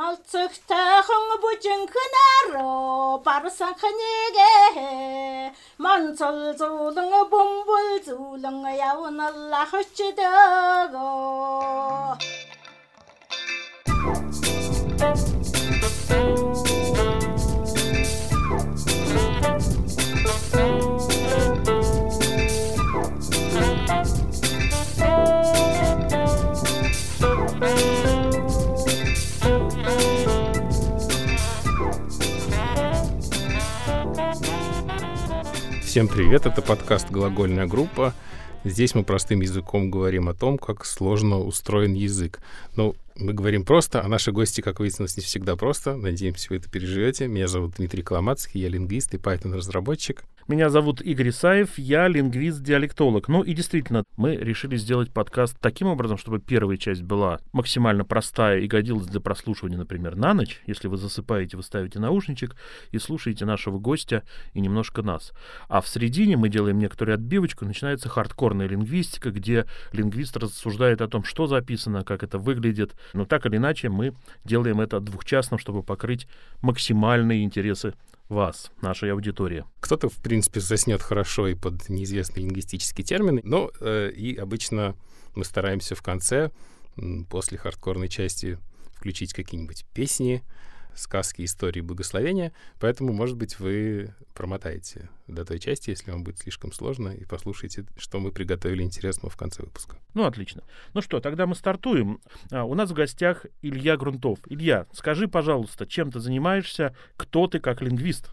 [0.00, 5.52] Малцэгтэйхэн бүжинхнээрөө барсан хнийгээ
[5.84, 8.58] Манцал зулан бөмбөл зулан
[8.90, 11.10] явналла хөчдөөгөө
[16.10, 16.49] Thank you.
[35.90, 38.14] Всем привет, это подкаст «Глагольная группа».
[38.62, 42.38] Здесь мы простым языком говорим о том, как сложно устроен язык.
[42.76, 45.96] Ну, мы говорим просто, а наши гости, как выяснилось, не всегда просто.
[45.96, 47.26] Надеемся, вы это переживете.
[47.26, 50.22] Меня зовут Дмитрий Коломацкий, я лингвист и Python-разработчик.
[50.50, 53.28] Меня зовут Игорь Исаев, я лингвист-диалектолог.
[53.28, 58.58] Ну и действительно, мы решили сделать подкаст таким образом, чтобы первая часть была максимально простая
[58.58, 60.60] и годилась для прослушивания, например, на ночь.
[60.66, 62.56] Если вы засыпаете, вы ставите наушничек
[62.90, 65.32] и слушаете нашего гостя и немножко нас.
[65.68, 71.22] А в середине мы делаем некоторую отбивочку, начинается хардкорная лингвистика, где лингвист рассуждает о том,
[71.22, 72.96] что записано, как это выглядит.
[73.12, 74.14] Но так или иначе мы
[74.44, 76.26] делаем это двухчастным, чтобы покрыть
[76.60, 77.94] максимальные интересы
[78.30, 79.64] вас, нашей аудитории.
[79.80, 84.96] Кто-то, в принципе, заснет хорошо и под неизвестные лингвистические термины, но э, и обычно
[85.34, 86.50] мы стараемся в конце,
[87.28, 88.58] после хардкорной части,
[88.94, 90.42] включить какие-нибудь песни,
[90.94, 92.52] сказки, истории, благословения.
[92.78, 97.84] Поэтому, может быть, вы промотаете до той части, если вам будет слишком сложно, и послушайте,
[97.96, 99.96] что мы приготовили интересного в конце выпуска.
[100.14, 100.62] Ну, отлично.
[100.94, 102.20] Ну что, тогда мы стартуем.
[102.50, 104.38] А, у нас в гостях Илья Грунтов.
[104.46, 108.30] Илья, скажи, пожалуйста, чем ты занимаешься, кто ты как лингвист?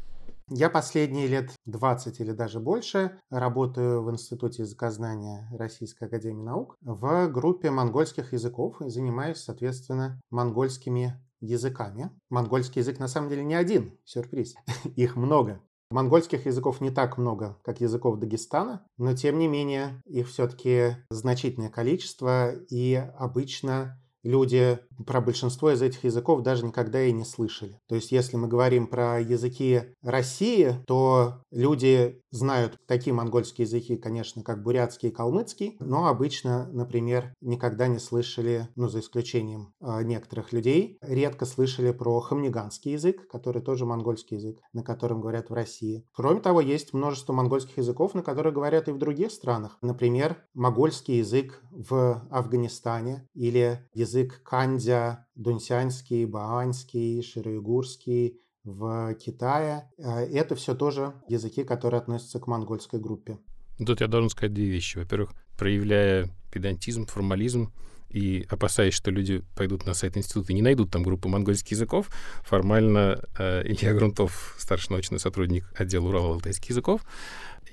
[0.50, 7.28] Я последние лет 20 или даже больше работаю в Институте языкознания Российской Академии Наук в
[7.28, 12.12] группе монгольских языков и занимаюсь, соответственно, монгольскими языками.
[12.30, 14.56] Монгольский язык на самом деле не один, сюрприз.
[14.96, 15.62] Их много.
[15.90, 21.70] Монгольских языков не так много, как языков Дагестана, но тем не менее их все-таки значительное
[21.70, 23.98] количество, и обычно
[24.28, 27.80] люди про большинство из этих языков даже никогда и не слышали.
[27.88, 34.44] То есть, если мы говорим про языки России, то люди знают такие монгольские языки, конечно,
[34.44, 40.52] как бурятский и калмыцкий, но обычно, например, никогда не слышали, ну, за исключением э, некоторых
[40.52, 46.06] людей, редко слышали про хамниганский язык, который тоже монгольский язык, на котором говорят в России.
[46.14, 49.78] Кроме того, есть множество монгольских языков, на которых говорят и в других странах.
[49.82, 59.90] Например, могольский язык в Афганистане или язык кандя, дунсянский, баанский, широигурский, в Китае.
[59.98, 63.40] Э, это все тоже языки, которые относятся к монгольской группе.
[63.86, 64.98] Тут я должен сказать две вещи.
[64.98, 67.72] Во-первых, проявляя педантизм, формализм,
[68.10, 72.10] и опасаясь, что люди пойдут на сайт института и не найдут там группу монгольских языков,
[72.44, 77.02] формально э, Илья Грунтов, старший научный сотрудник отдела Урал-Алтайских языков.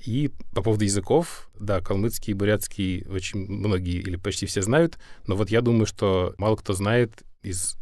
[0.05, 5.49] И по поводу языков, да, калмыцкий, бурятский очень многие или почти все знают, но вот
[5.49, 7.77] я думаю, что мало кто знает из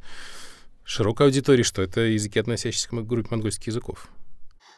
[0.86, 4.08] широкой аудитории, что это языки, относящиеся к группе монгольских языков.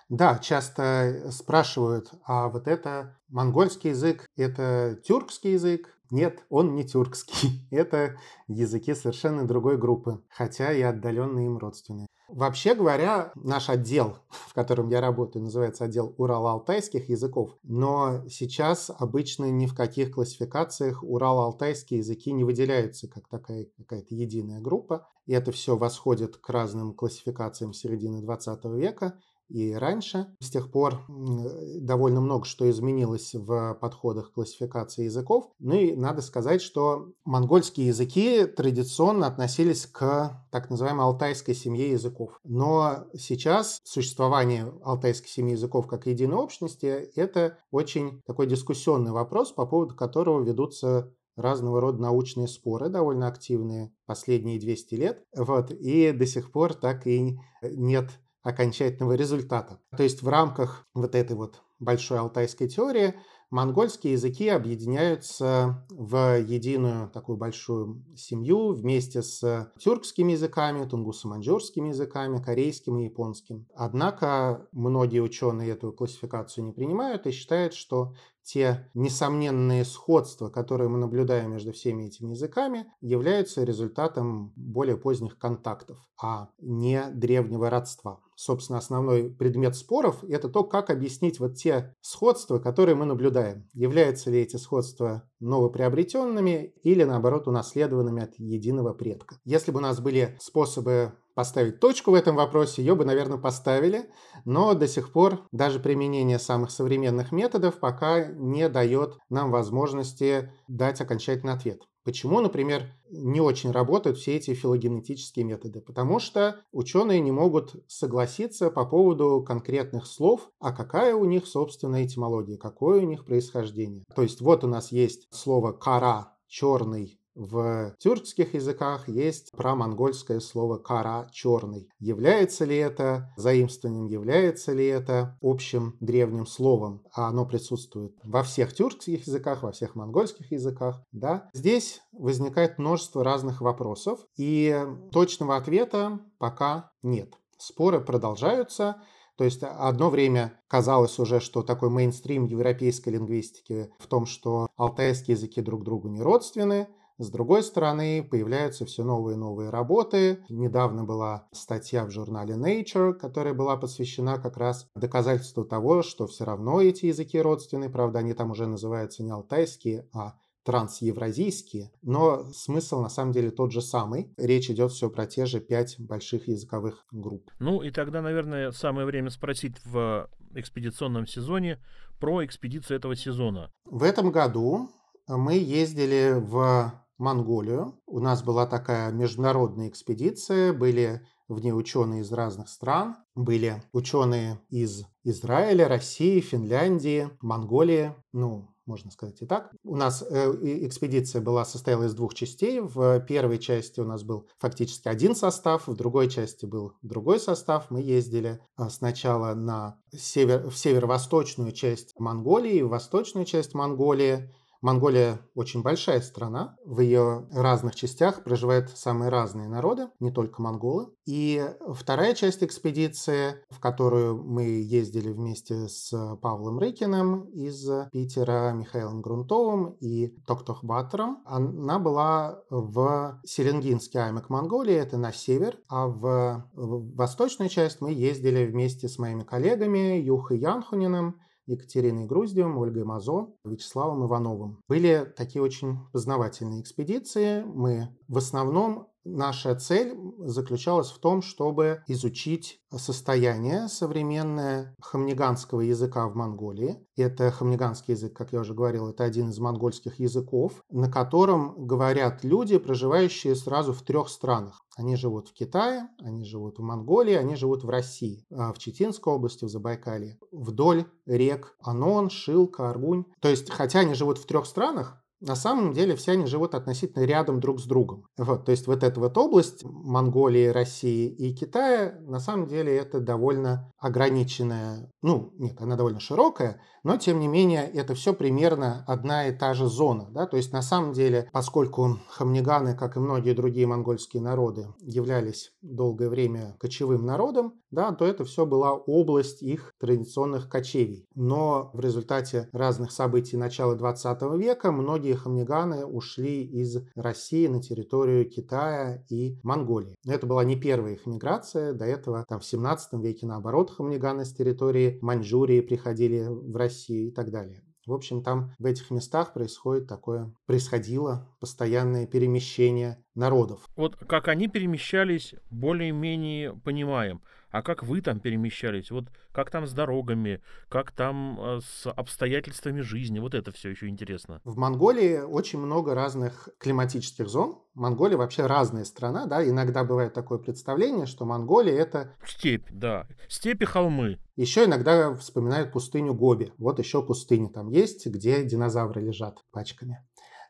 [0.09, 5.94] Да, часто спрашивают, а вот это монгольский язык, это тюркский язык?
[6.11, 7.67] Нет, он не тюркский.
[7.71, 8.17] Это
[8.47, 12.07] языки совершенно другой группы, хотя и отдаленные им родственные.
[12.27, 19.51] Вообще говоря, наш отдел, в котором я работаю, называется отдел Урал-Алтайских языков, но сейчас обычно
[19.51, 25.07] ни в каких классификациях Урал-Алтайские языки не выделяются как такая какая-то единая группа.
[25.27, 29.19] И это все восходит к разным классификациям середины 20 века
[29.49, 30.27] и раньше.
[30.39, 35.49] С тех пор довольно много что изменилось в подходах классификации языков.
[35.59, 42.39] Ну и надо сказать, что монгольские языки традиционно относились к так называемой алтайской семье языков.
[42.43, 46.85] Но сейчас существование алтайской семьи языков как единой общности–
[47.15, 53.91] это очень такой дискуссионный вопрос, по поводу которого ведутся разного рода научные споры, довольно активные
[54.05, 55.23] последние 200 лет.
[55.35, 58.09] Вот, и до сих пор так и нет
[58.45, 59.79] окончательного результата.
[59.97, 63.15] То есть в рамках вот этой вот большой алтайской теории
[63.49, 72.99] монгольские языки объединяются в единую такую большую семью вместе с тюркскими языками, тунгусо-маньчжурскими языками, корейским
[72.99, 73.65] и японским.
[73.75, 78.13] Однако многие ученые эту классификацию не принимают и считают, что
[78.45, 85.97] те несомненные сходства, которые мы наблюдаем между всеми этими языками, являются результатом более поздних контактов,
[86.21, 88.21] а не древнего родства.
[88.35, 93.67] Собственно, основной предмет споров– это то, как объяснить вот те сходства, которые мы наблюдаем.
[93.73, 99.37] Являются ли эти сходства новоприобретенными или, наоборот, унаследованными от единого предка.
[99.43, 104.09] Если бы у нас были способы поставить точку в этом вопросе, ее бы, наверное, поставили,
[104.45, 111.01] но до сих пор даже применение самых современных методов пока не дает нам возможности дать
[111.01, 111.81] окончательный ответ.
[112.05, 115.81] Почему, например, не очень работают все эти филогенетические методы?
[115.81, 122.05] Потому что ученые не могут согласиться по поводу конкретных слов, а какая у них, собственно,
[122.05, 124.03] этимология, какое у них происхождение.
[124.15, 130.77] То есть вот у нас есть слово «кара», черный, в тюркских языках есть промонгольское слово
[130.77, 131.89] «кара»— «черный».
[131.99, 137.03] Является ли это заимствованием, является ли это общим древним словом?
[137.13, 141.03] А оно присутствует во всех тюркских языках, во всех монгольских языках.
[141.11, 141.49] Да?
[141.53, 147.33] Здесь возникает множество разных вопросов, и точного ответа пока нет.
[147.57, 149.01] Споры продолжаются,
[149.37, 155.35] то есть одно время казалось уже, что такой мейнстрим европейской лингвистики в том, что алтайские
[155.35, 160.43] языки друг другу не родственны, с другой стороны, появляются все новые и новые работы.
[160.49, 166.43] Недавно была статья в журнале Nature, которая была посвящена как раз доказательству того, что все
[166.43, 167.89] равно эти языки родственные.
[167.89, 170.35] Правда, они там уже называются не алтайские, а
[170.65, 174.33] трансевразийские, но смысл на самом деле тот же самый.
[174.35, 177.51] Речь идет все про те же пять больших языковых групп.
[177.59, 181.79] Ну и тогда, наверное, самое время спросить в экспедиционном сезоне
[182.19, 183.71] про экспедицию этого сезона.
[183.85, 184.89] В этом году
[185.27, 187.99] мы ездили в Монголию.
[188.05, 194.59] У нас была такая международная экспедиция, были в ней ученые из разных стран, были ученые
[194.69, 199.71] из Израиля, России, Финляндии, Монголии, ну, можно сказать и так.
[199.83, 200.51] У нас э,
[200.85, 202.79] экспедиция была состояла из двух частей.
[202.79, 207.89] В первой части у нас был фактически один состав, в другой части был другой состав.
[207.89, 214.53] Мы ездили э, сначала на север, в северо-восточную часть Монголии, в восточную часть Монголии,
[214.85, 221.07] Монголия очень большая страна, в ее разных частях проживают самые разные народы, не только монголы.
[221.25, 229.23] И вторая часть экспедиции, в которую мы ездили вместе с Павлом Рыкиным из Питера, Михаилом
[229.23, 236.69] Грунтовым и Токтох Баттером, она была в Селенгинский аймак Монголии, это на север, а в,
[236.75, 244.25] восточную часть мы ездили вместе с моими коллегами Юхой Янхуниным Екатериной Груздевым, Ольгой Мазо, Вячеславом
[244.25, 244.79] Ивановым.
[244.87, 247.63] Были такие очень познавательные экспедиции.
[247.63, 256.35] Мы в основном Наша цель заключалась в том, чтобы изучить состояние современное хамниганского языка в
[256.35, 256.99] Монголии.
[257.17, 262.43] Это хамниганский язык, как я уже говорил, это один из монгольских языков, на котором говорят
[262.43, 264.84] люди, проживающие сразу в трех странах.
[264.95, 269.33] Они живут в Китае, они живут в Монголии, они живут в России, а, в Читинской
[269.33, 273.25] области, в Забайкалье, вдоль рек Анон, Шилка, Аргунь.
[273.41, 277.23] То есть, хотя они живут в трех странах, на самом деле все они живут относительно
[277.23, 278.25] рядом друг с другом.
[278.37, 283.19] Вот, то есть вот эта вот область Монголии, России и Китая, на самом деле это
[283.19, 289.47] довольно ограниченная, ну нет, она довольно широкая, но тем не менее это все примерно одна
[289.47, 290.27] и та же зона.
[290.31, 290.47] Да?
[290.47, 296.29] То есть на самом деле, поскольку хамниганы, как и многие другие монгольские народы, являлись долгое
[296.29, 301.25] время кочевым народом, да, то это все была область их традиционных кочевий.
[301.33, 308.49] Но в результате разных событий начала 20 века многие хамниганы ушли из России на территорию
[308.49, 310.15] Китая и Монголии.
[310.25, 311.93] Но это была не первая их миграция.
[311.93, 317.31] До этого там, в 17 веке, наоборот, хамниганы с территории Маньчжурии приходили в Россию и
[317.31, 317.81] так далее.
[318.05, 323.89] В общем, там в этих местах происходит такое, происходило постоянное перемещение народов.
[323.95, 327.41] Вот как они перемещались, более-менее понимаем.
[327.75, 329.11] А как вы там перемещались?
[329.11, 333.39] Вот как там с дорогами, как там э, с обстоятельствами жизни?
[333.39, 334.61] Вот это все еще интересно.
[334.63, 337.79] В Монголии очень много разных климатических зон.
[337.93, 339.61] Монголия вообще разная страна, да.
[339.61, 342.33] Иногда бывает такое представление, что Монголия это...
[342.45, 343.27] Степь, да.
[343.49, 344.39] Степи, холмы.
[344.55, 346.71] Еще иногда вспоминают пустыню Гоби.
[346.77, 350.25] Вот еще пустыня там есть, где динозавры лежат пачками.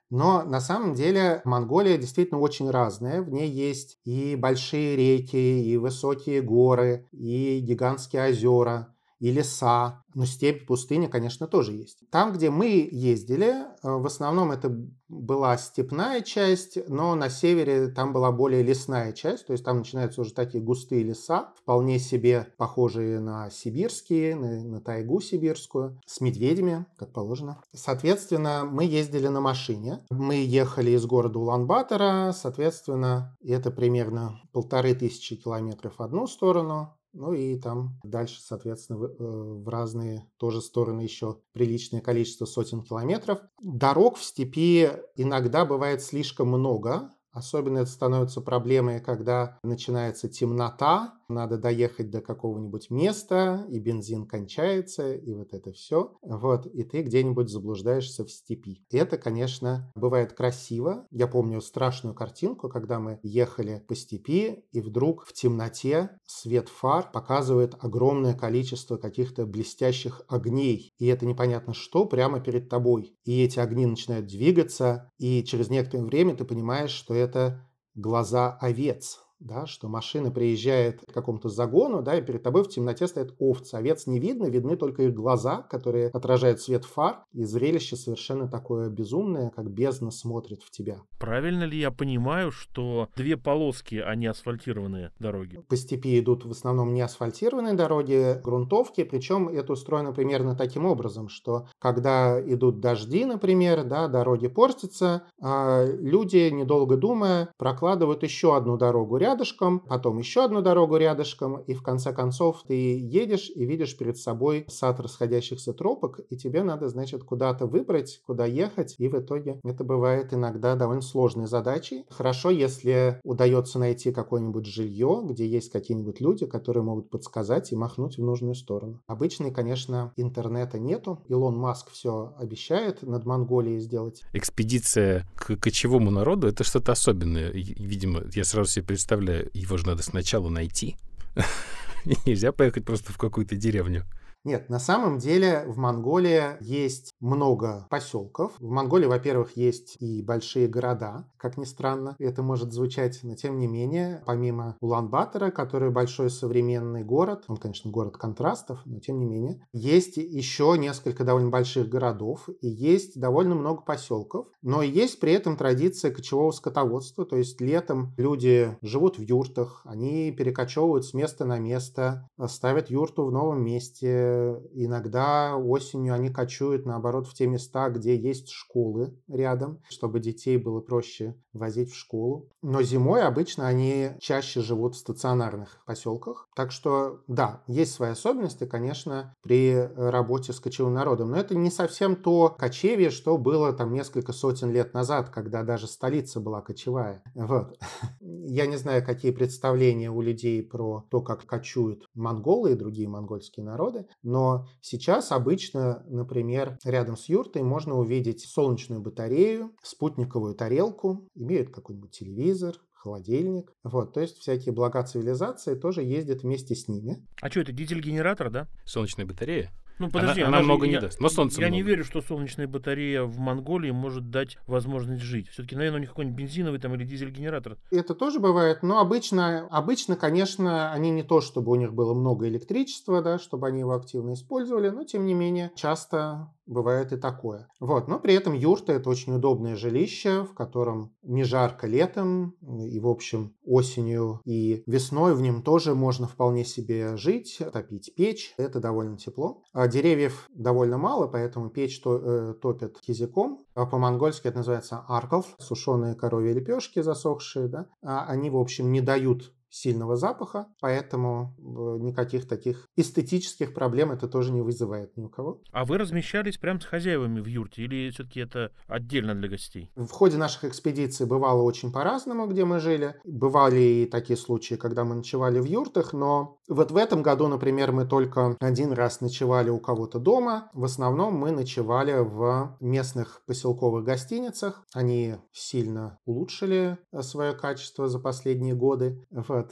[0.09, 3.21] Но на самом деле Монголия действительно очень разная.
[3.21, 8.94] В ней есть и большие реки, и высокие горы, и гигантские озера,
[9.25, 10.03] и леса.
[10.13, 12.07] Но степь, пустыня, конечно, тоже есть.
[12.11, 14.69] Там, где мы ездили, э, в основном это
[15.09, 20.21] была степная часть, но на севере там была более лесная часть, то есть там начинаются
[20.21, 26.85] уже такие густые леса, вполне себе похожие на сибирские, на, на тайгу сибирскую, с медведями,
[26.97, 27.61] как положено.
[27.73, 30.05] Соответственно, мы ездили на машине.
[30.11, 37.33] Мы ехали из города Улан-Батора, соответственно, это примерно полторы тысячи километров в одну сторону, ну
[37.33, 43.39] и там дальше, соответственно, в, э, в разные тоже стороны еще приличное количество сотен километров.
[43.61, 51.57] Дорог в степи иногда бывает слишком много, Особенно это становится проблемой, когда начинается темнота, надо
[51.57, 56.17] доехать до какого-нибудь места, и бензин кончается, и вот это все.
[56.21, 58.85] Вот, и ты где-нибудь заблуждаешься в степи.
[58.91, 61.07] Это, конечно, бывает красиво.
[61.11, 67.09] Я помню страшную картинку, когда мы ехали по степи, и вдруг в темноте свет фар
[67.11, 70.93] показывает огромное количество каких-то блестящих огней.
[70.97, 73.15] И это непонятно что прямо перед тобой.
[73.23, 79.24] И эти огни начинают двигаться, и через некоторое время ты понимаешь, что это глаза овец
[79.39, 83.75] да, что машина приезжает к какому-то загону, да, и перед тобой в темноте стоят овцы.
[83.75, 88.89] Овец не видно, видны только их глаза, которые отражают свет фар, и зрелище совершенно такое
[88.89, 91.01] безумное, как бездна смотрит в тебя.
[91.19, 95.63] Правильно ли я понимаю, что две полоски, а не асфальтированные дороги?
[95.67, 101.29] По степи идут в основном не асфальтированные дороги, грунтовки, причем это устроено примерно таким образом,
[101.29, 108.77] что когда идут дожди, например, да, дороги портятся, а люди, недолго думая, прокладывают еще одну
[108.77, 113.97] дорогу рядышком, потом еще одну дорогу рядышком, и в конце концов ты едешь и видишь
[113.97, 119.15] перед собой сад расходящихся тропок, и тебе надо, значит, куда-то выбрать, куда ехать, и в
[119.17, 122.05] итоге это бывает иногда довольно сложной задачей.
[122.09, 128.17] Хорошо, если удается найти какое-нибудь жилье, где есть какие-нибудь люди, которые могут подсказать и махнуть
[128.17, 129.01] в нужную сторону.
[129.07, 131.23] Обычно, конечно, интернета нету.
[131.27, 134.21] Илон Маск все обещает над Монголией сделать.
[134.33, 137.51] Экспедиция к кочевому народу— это что-то особенное.
[137.51, 140.97] Видимо, я сразу себе представляю, представляю, его же надо сначала найти.
[142.25, 144.03] Нельзя поехать просто в какую-то деревню.
[144.45, 148.53] Нет, на самом деле в Монголии есть много поселков.
[148.59, 153.59] В Монголии, во-первых, есть и большие города, как ни странно, это может звучать, но тем
[153.59, 159.25] не менее, помимо Улан-Батора, который большой современный город, он, конечно, город контрастов, но тем не
[159.25, 165.33] менее, есть еще несколько довольно больших городов и есть довольно много поселков, но есть при
[165.33, 171.45] этом традиция кочевого скотоводства, то есть летом люди живут в юртах, они перекочевывают с места
[171.45, 174.34] на место, ставят юрту в новом месте,
[174.73, 180.79] иногда осенью они кочуют, наоборот, в те места, где есть школы рядом, чтобы детей было
[180.79, 182.49] проще возить в школу.
[182.61, 186.47] Но зимой обычно они чаще живут в стационарных поселках.
[186.55, 191.31] Так что, да, есть свои особенности, конечно, при работе с кочевым народом.
[191.31, 195.87] Но это не совсем то кочевье, что было там несколько сотен лет назад, когда даже
[195.87, 197.23] столица была кочевая.
[197.33, 197.79] Вот.
[198.19, 203.65] Я не знаю, какие представления у людей про то, как кочуют монголы и другие монгольские
[203.65, 211.69] народы, но сейчас обычно, например, рядом с юртой можно увидеть солнечную батарею, спутниковую тарелку, имеют
[211.69, 213.71] какой-нибудь телевизор, холодильник.
[213.83, 217.23] Вот, то есть всякие блага цивилизации тоже ездят вместе с ними.
[217.39, 218.67] А что, это дизель-генератор, да?
[218.83, 219.71] Солнечная батарея?
[219.99, 221.75] Ну, подожди, она, она, она же- много не я- даст, но солнца Я много.
[221.77, 225.47] не верю, что солнечная батарея в Монголии может дать возможность жить.
[225.49, 227.77] Все-таки, наверное, у них какой-нибудь бензиновый там или дизель-генератор.
[227.91, 232.47] Это тоже бывает, но обычно, обычно, конечно, они не то, чтобы у них было много
[232.47, 237.67] электричества, да, чтобы они его активно использовали, но тем не менее часто бывает и такое.
[237.79, 242.99] Вот, но при этом юрта это очень удобное жилище, в котором не жарко летом и,
[242.99, 248.79] в общем, осенью и весной в нем тоже можно вполне себе жить, топить печь, это
[248.79, 249.61] довольно тепло.
[249.73, 255.55] А деревьев довольно мало, поэтому печь то- э, топят кизиком, а по-монгольски это называется арков,
[255.59, 262.03] сушеные коровьи лепешки засохшие, да, А они, в общем, не дают сильного запаха, поэтому э,
[262.03, 265.61] никаких таких эстетических проблем это тоже не вызывает ни у кого.
[265.71, 267.83] А вы размещались прям с хозяевами в юрте?
[267.83, 269.91] Или все-таки это отдельно для гостей?
[269.95, 273.15] В ходе наших экспедиций бывало очень по-разному, где мы жили.
[273.23, 277.91] Бывали и такие случаи, когда мы ночевали в юртах, но вот в этом году, например,
[277.91, 280.69] мы только один раз ночевали у кого-то дома.
[280.73, 284.83] В основном мы ночевали в местных поселковых гостиницах.
[284.93, 289.25] Они сильно улучшили э, свое качество за последние годы.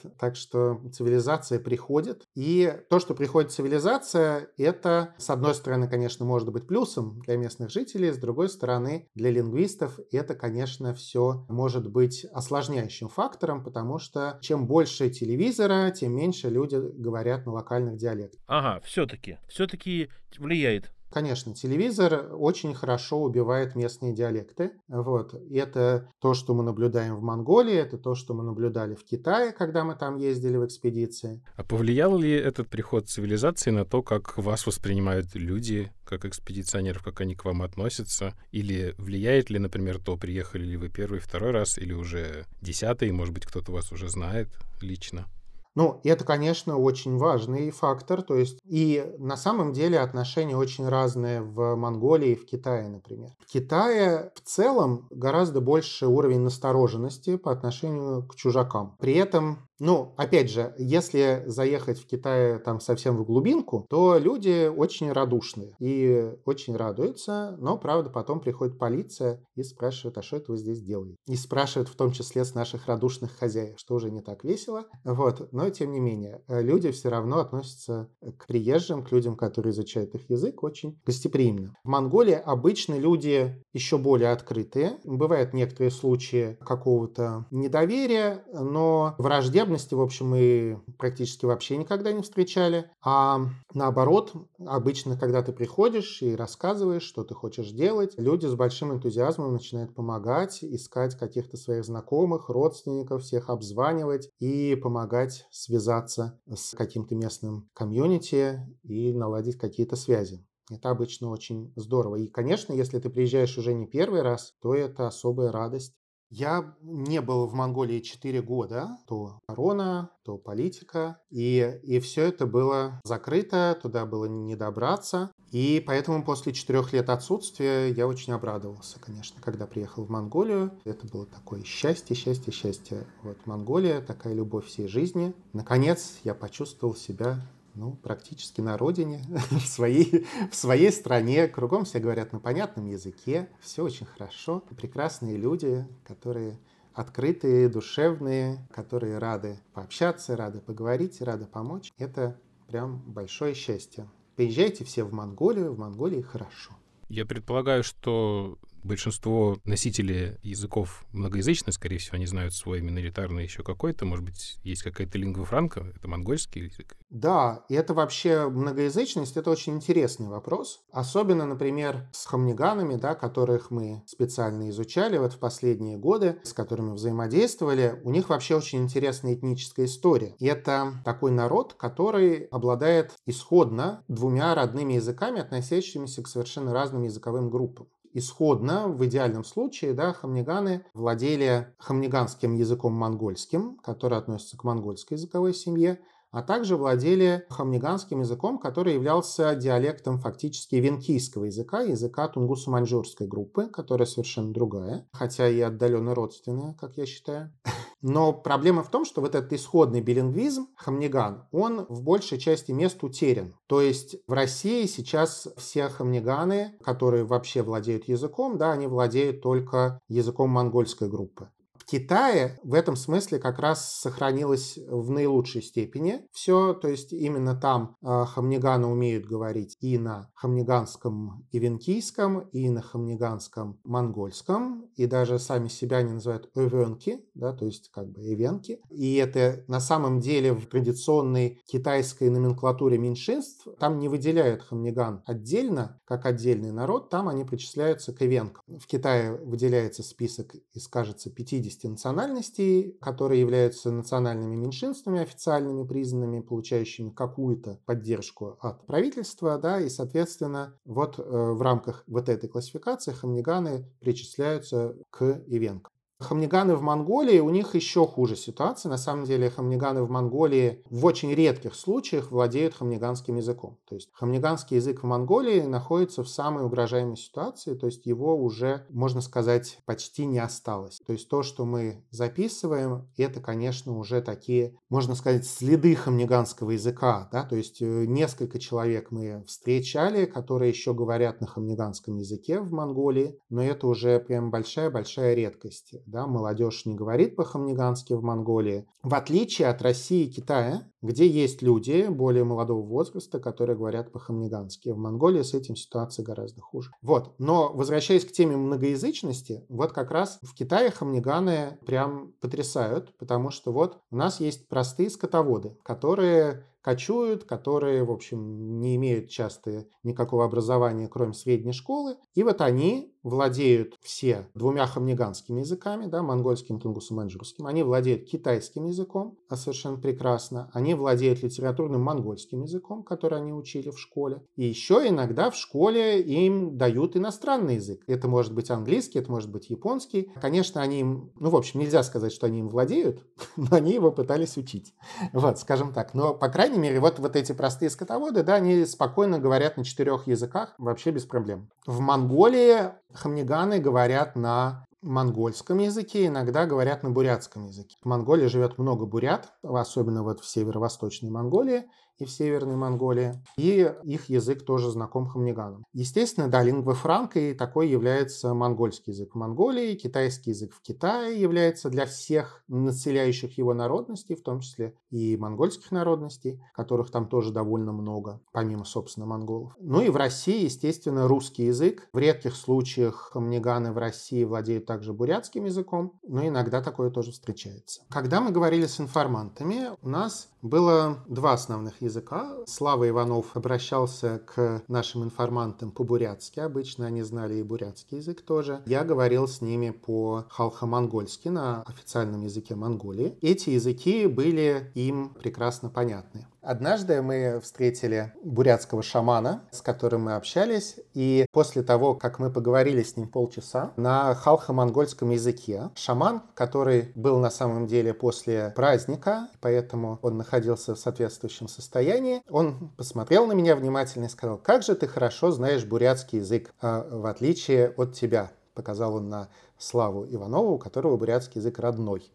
[0.03, 0.17] Вот.
[0.17, 2.23] Так что цивилизация приходит.
[2.35, 7.69] И то, что приходит цивилизация, это, с одной стороны, конечно, может быть плюсом для местных
[7.69, 14.39] жителей, с другой стороны, для лингвистов это, конечно, все может быть осложняющим фактором, потому что
[14.41, 18.41] чем больше телевизора, тем меньше люди говорят на локальных диалектах.
[18.47, 19.37] Ага, все-таки.
[19.47, 20.91] Все-таки влияет.
[21.13, 24.71] Конечно, телевизор очень хорошо убивает местные диалекты.
[24.87, 25.35] Вот.
[25.51, 29.83] Это то, что мы наблюдаем в Монголии, это то, что мы наблюдали в Китае, когда
[29.83, 31.43] мы там ездили в экспедиции.
[31.55, 37.21] А повлиял ли этот приход цивилизации на то, как вас воспринимают люди, как экспедиционеров, как
[37.21, 38.33] они к вам относятся?
[38.51, 43.35] Или влияет ли, например, то, приехали ли вы первый, второй раз, или уже десятый, может
[43.35, 44.49] быть, кто-то вас уже знает
[44.81, 45.27] лично?
[45.75, 48.21] Ну, это, конечно, очень важный фактор.
[48.21, 53.31] То есть, и на самом деле отношения очень разные в Монголии и в Китае, например.
[53.39, 58.95] В Китае в целом гораздо больше уровень настороженности по отношению к чужакам.
[58.99, 64.67] При этом ну, опять же, если заехать в Китай там совсем в глубинку, то люди
[64.67, 70.51] очень радушные и очень радуются, но, правда, потом приходит полиция и спрашивает, а что это
[70.51, 71.17] вы здесь делаете?
[71.27, 74.85] И спрашивают в том числе с наших радушных хозяев, что уже не так весело.
[75.03, 80.13] Вот, но тем не менее, люди все равно относятся к приезжим, к людям, которые изучают
[80.15, 81.73] их язык, очень гостеприимно.
[81.83, 84.99] В Монголии обычно люди еще более открытые.
[85.03, 92.21] Бывают некоторые случаи какого-то недоверия, но враждебности враждебности, в общем, мы практически вообще никогда не
[92.21, 92.89] встречали.
[93.01, 93.39] А
[93.73, 99.53] наоборот, обычно, когда ты приходишь и рассказываешь, что ты хочешь делать, люди с большим энтузиазмом
[99.53, 107.69] начинают помогать, искать каких-то своих знакомых, родственников, всех обзванивать и помогать связаться с каким-то местным
[107.73, 110.45] комьюнити и наладить какие-то связи.
[110.71, 112.15] Это обычно очень здорово.
[112.15, 115.93] И, конечно, если ты приезжаешь уже не первый раз, то это особая радость.
[116.35, 118.97] Я не был в Монголии 4 года.
[119.07, 121.19] То корона, то политика.
[121.29, 125.31] И, и все это было закрыто, туда было не добраться.
[125.51, 130.71] И поэтому после четырех лет отсутствия я очень обрадовался, конечно, когда приехал в Монголию.
[130.85, 133.05] Это было такое счастье, счастье, счастье.
[133.21, 135.35] Вот Монголия, такая любовь всей жизни.
[135.53, 137.41] Наконец я почувствовал себя
[137.75, 141.47] ну, практически на родине, в своей, в своей стране.
[141.47, 144.63] Кругом все говорят на понятном языке, все очень хорошо.
[144.77, 146.59] Прекрасные люди, которые
[146.93, 151.91] открытые, душевные, которые рады пообщаться, рады поговорить, рады помочь.
[151.97, 154.07] Это прям большое счастье.
[154.35, 156.73] Приезжайте все в Монголию, в Монголии хорошо.
[157.09, 164.05] Я предполагаю, что большинство носителей языков многоязычны, скорее всего, они знают свой миноритарный еще какой-то,
[164.05, 166.95] может быть, есть какая-то лингва франка, это монгольский язык.
[167.09, 170.81] Да, и это вообще многоязычность, это очень интересный вопрос.
[170.91, 176.93] Особенно, например, с хамниганами, да, которых мы специально изучали вот в последние годы, с которыми
[176.93, 180.35] взаимодействовали, у них вообще очень интересная этническая история.
[180.39, 187.49] И это такой народ, который обладает исходно двумя родными языками, относящимися к совершенно разным языковым
[187.49, 195.13] группам исходно, в идеальном случае, да, хамниганы владели хамниганским языком монгольским, который относится к монгольской
[195.13, 195.99] языковой семье,
[196.33, 204.07] а также владели хамниганским языком, который являлся диалектом фактически венкийского языка, языка тунгусо-маньчжурской группы, которая
[204.07, 207.53] совершенно другая, хотя и отдаленно родственная, как я считаю.
[208.03, 213.01] Но проблема в том, что вот этот исходный билингвизм, хамниган, он в большей части мест
[213.01, 213.55] утерян.
[213.65, 220.01] То есть в России сейчас все хамниганы, которые вообще владеют языком, да, они владеют только
[220.09, 221.49] языком монгольской группы.
[221.83, 227.55] В Китае в этом смысле как раз сохранилось в наилучшей степени все, то есть именно
[227.55, 235.39] там э, хамниганы умеют говорить и на хамниганском ивенкийском, и на хамниганском монгольском, и даже
[235.39, 238.79] сами себя они называют эвенки, да, то есть как бы эвенки.
[238.89, 245.99] И это на самом деле в традиционной китайской номенклатуре меньшинств там не выделяют хамниган отдельно,
[246.05, 248.63] как отдельный народ, там они причисляются к эвенкам.
[248.67, 256.41] В Китае выделяется список из, кажется, 50 50 национальностей, которые являются национальными меньшинствами, официальными признанными,
[256.41, 263.11] получающими какую-то поддержку от правительства, да, и, соответственно, вот э, в рамках вот этой классификации
[263.11, 265.92] хамниганы причисляются к ивенкам.
[266.23, 268.89] Хамниганы в Монголии, у них еще хуже ситуация.
[268.89, 273.77] На самом деле хамниганы в Монголии в очень редких случаях владеют хамниганским языком.
[273.87, 278.85] То есть хамниганский язык в Монголии находится в самой угрожаемой ситуации, то есть его уже,
[278.89, 281.01] можно сказать, почти не осталось.
[281.05, 287.29] То есть то, что мы записываем, это, конечно, уже такие, можно сказать, следы хамниганского языка.
[287.31, 287.43] Да?
[287.43, 293.37] То есть э, несколько человек мы встречали, которые еще говорят на хамниганском языке в Монголии,
[293.49, 298.87] но это уже прям большая-большая редкость да, молодежь не говорит по-хамнигански в Монголии.
[299.01, 304.89] В отличие от России и Китая, где есть люди более молодого возраста, которые говорят по-хамнигански.
[304.89, 306.91] В Монголии с этим ситуация гораздо хуже.
[307.01, 307.33] Вот.
[307.39, 313.73] Но возвращаясь к теме многоязычности, вот как раз в Китае хамниганы прям потрясают, потому что
[313.73, 320.45] вот у нас есть простые скотоводы, которые кочуют, которые, в общем, не имеют часто никакого
[320.45, 322.17] образования, кроме средней школы.
[322.35, 327.65] И вот они владеют все двумя хамниганскими языками, да, монгольским, тунгусо-маньчжурским.
[327.65, 330.69] Они владеют китайским языком а совершенно прекрасно.
[330.73, 334.41] Они владеют литературным монгольским языком, который они учили в школе.
[334.55, 338.01] И еще иногда в школе им дают иностранный язык.
[338.07, 340.31] Это может быть английский, это может быть японский.
[340.41, 343.23] Конечно, они им, ну, в общем, нельзя сказать, что они им владеют,
[343.55, 344.95] но они его пытались учить.
[345.33, 346.15] Вот, скажем так.
[346.15, 350.25] Но, по крайней мере, вот, вот эти простые скотоводы, да, они спокойно говорят на четырех
[350.25, 351.69] языках вообще без проблем.
[351.85, 357.97] В Монголии хамниганы говорят на монгольском языке, иногда говорят на бурятском языке.
[358.01, 363.33] В Монголии живет много бурят, особенно вот в северо-восточной Монголии и в Северной Монголии.
[363.57, 365.85] И их язык тоже знаком хамниганам.
[365.93, 371.39] Естественно, да, лингва франка и такой является монгольский язык в Монголии, китайский язык в Китае
[371.39, 377.51] является для всех населяющих его народностей, в том числе и монгольских народностей, которых там тоже
[377.51, 379.73] довольно много, помимо, собственно, монголов.
[379.79, 382.09] Ну и в России, естественно, русский язык.
[382.13, 388.01] В редких случаях хамниганы в России владеют также бурятским языком, но иногда такое тоже встречается.
[388.09, 392.55] Когда мы говорили с информантами, у нас было два основных языка.
[392.65, 396.61] Слава Иванов обращался к нашим информантам по-бурятски.
[396.61, 398.81] Обычно они знали и бурятский язык тоже.
[398.85, 403.37] Я говорил с ними по халхо-монгольски на официальном языке Монголии.
[403.41, 406.47] Эти языки были им прекрасно понятны.
[406.63, 413.03] Однажды мы встретили бурятского шамана, с которым мы общались, и после того, как мы поговорили
[413.03, 420.19] с ним полчаса на халхо-монгольском языке, шаман, который был на самом деле после праздника, поэтому
[420.21, 425.05] он находился в соответствующем состоянии, он посмотрел на меня внимательно и сказал, как же ты
[425.05, 430.77] хорошо знаешь бурятский язык, а, в отличие от тебя, показал он на Славу Иванову, у
[430.77, 432.31] которого бурятский язык родной.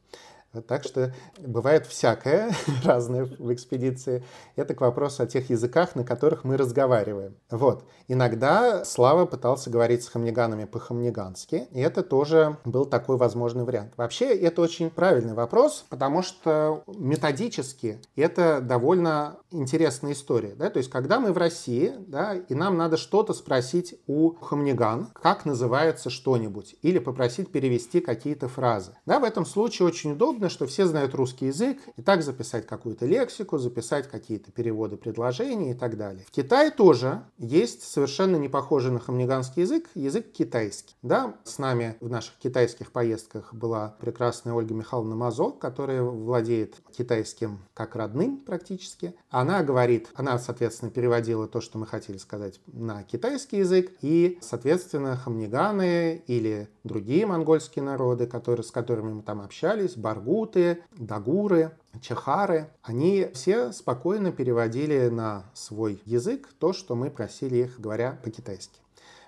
[0.66, 2.52] Так что бывает всякое
[2.84, 4.24] разное в экспедиции.
[4.56, 7.36] Это к вопросу о тех языках, на которых мы разговариваем.
[7.50, 7.84] Вот.
[8.08, 13.92] Иногда Слава пытался говорить с хамниганами по-хамнигански, и это тоже был такой возможный вариант.
[13.96, 20.54] Вообще, это очень правильный вопрос, потому что методически это довольно интересная история.
[20.54, 20.70] Да?
[20.70, 25.44] То есть, когда мы в России, да, и нам надо что-то спросить у хамниган, как
[25.44, 28.92] называется что-нибудь, или попросить перевести какие-то фразы.
[29.04, 32.64] Да, в этом случае очень удобно удобно, что все знают русский язык, и так записать
[32.64, 36.24] какую-то лексику, записать какие-то переводы предложений и так далее.
[36.28, 40.94] В Китае тоже есть совершенно не похожий на хамниганский язык, язык китайский.
[41.02, 47.58] Да, с нами в наших китайских поездках была прекрасная Ольга Михайловна Мазо, которая владеет китайским
[47.74, 49.14] как родным практически.
[49.30, 55.16] Она говорит, она, соответственно, переводила то, что мы хотели сказать на китайский язык, и, соответственно,
[55.16, 59.96] хамниганы или другие монгольские народы, которые, с которыми мы там общались,
[60.28, 67.80] баргуты, дагуры, чехары, они все спокойно переводили на свой язык то, что мы просили их,
[67.80, 68.78] говоря по-китайски.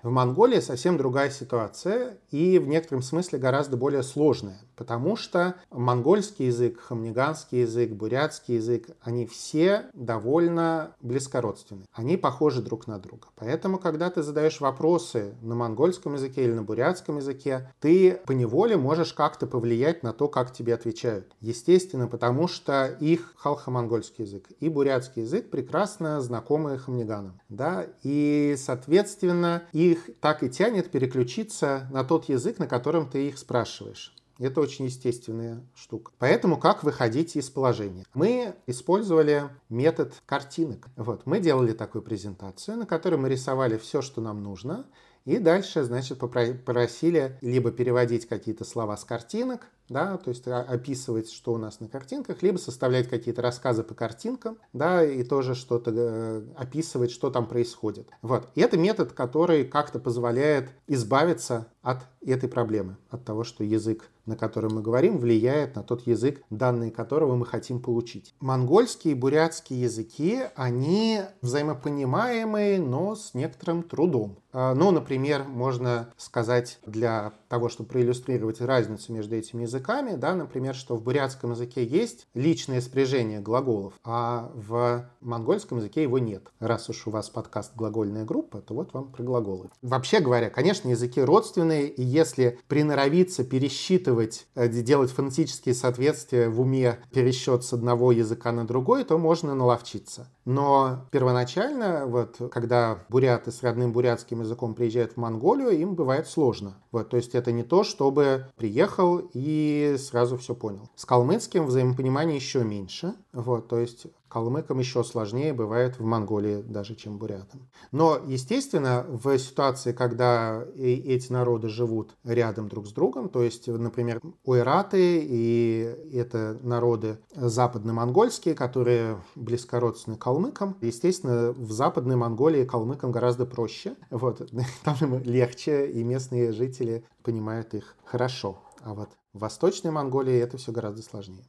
[0.03, 6.47] В Монголии совсем другая ситуация и в некотором смысле гораздо более сложная, потому что монгольский
[6.47, 11.83] язык, хамниганский язык, бурятский язык, они все довольно близкородственны.
[11.93, 13.27] Они похожи друг на друга.
[13.35, 19.13] Поэтому, когда ты задаешь вопросы на монгольском языке или на бурятском языке, ты поневоле можешь
[19.13, 21.31] как-то повлиять на то, как тебе отвечают.
[21.41, 27.39] Естественно, потому что их халхо-монгольский язык и бурятский язык прекрасно знакомы хамниганам.
[27.49, 27.85] Да?
[28.01, 34.15] И, соответственно, их так и тянет переключиться на тот язык, на котором ты их спрашиваешь.
[34.41, 36.11] Это очень естественная штука.
[36.17, 38.05] Поэтому как выходить из положения?
[38.15, 40.87] Мы использовали метод картинок.
[40.95, 44.87] Вот, мы делали такую презентацию, на которой мы рисовали все, что нам нужно,
[45.25, 51.53] и дальше, значит, попросили либо переводить какие-то слова с картинок, да, то есть описывать, что
[51.53, 56.43] у нас на картинках, либо составлять какие-то рассказы по картинкам, да, и тоже что-то э,
[56.55, 58.09] описывать, что там происходит.
[58.21, 58.47] Вот.
[58.55, 64.37] И это метод, который как-то позволяет избавиться от этой проблемы, от того, что язык, на
[64.37, 68.33] котором мы говорим, влияет на тот язык, данные которого мы хотим получить.
[68.39, 74.37] Монгольские и бурятские языки, они взаимопонимаемые, но с некоторым трудом.
[74.53, 80.75] А, ну, например, можно сказать для того, чтобы проиллюстрировать разницу между этими языками, да, например,
[80.75, 86.51] что в бурятском языке есть личное спряжение глаголов, а в монгольском языке его нет.
[86.59, 89.69] Раз уж у вас подкаст «Глагольная группа», то вот вам про глаголы.
[89.81, 96.99] Вообще говоря, конечно, языки родственные, и если приноровиться пересчитывать, э, делать фонетические соответствия в уме,
[97.11, 100.27] пересчет с одного языка на другой, то можно наловчиться.
[100.45, 106.75] Но первоначально, вот, когда буряты с родным бурятским языком приезжают в Монголию, им бывает сложно.
[106.91, 110.89] Вот, то есть это не то, чтобы приехал и сразу все понял.
[110.95, 113.15] С калмыцким взаимопонимание еще меньше.
[113.33, 117.67] Вот, то есть Калмыкам еще сложнее бывает в Монголии даже, чем бурятам.
[117.91, 124.21] Но, естественно, в ситуации, когда эти народы живут рядом друг с другом, то есть, например,
[124.45, 125.81] уйраты и
[126.13, 133.95] это народы западно-монгольские, которые близкородственны калмыкам, естественно, в западной Монголии калмыкам гораздо проще.
[134.09, 134.49] Вот,
[134.85, 138.59] там им легче, и местные жители понимают их хорошо.
[138.81, 141.43] А вот в Восточной Монголии это все гораздо сложнее.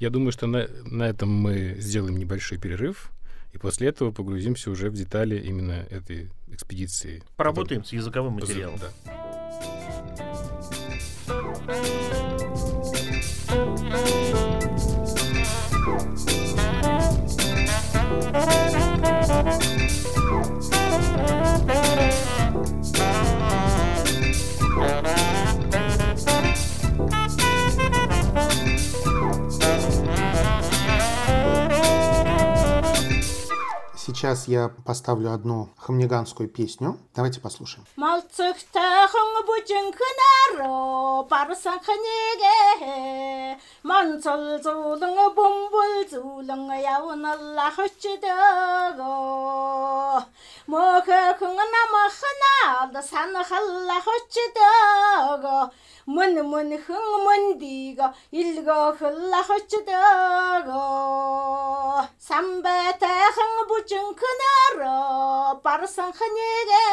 [0.00, 3.10] Я думаю, что на, на этом мы сделаем небольшой перерыв,
[3.52, 7.22] и после этого погрузимся уже в детали именно этой экспедиции.
[7.36, 8.80] Поработаем с языковым материалом.
[8.80, 8.90] Да.
[34.20, 36.98] Сейчас я поставлю одну хамниганскую песню.
[37.14, 37.86] Давайте послушаем.
[44.00, 46.62] онцол зуулан бөмбөл зүүлэн
[46.96, 49.10] явнала хочдөгөө
[50.72, 55.62] мөхөн намхна алда санахалла хочдөгөө
[56.16, 57.98] мөн мөн хэн мөндийг
[58.40, 60.80] илгөөхлла хочдөгөө
[62.28, 66.84] самбатахан бүжинхнөрөө барсанхнэгэ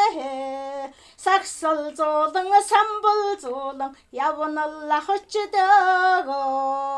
[1.24, 3.92] сагсал зуулан самбал зуулан
[4.28, 6.97] явнала хочдөгөө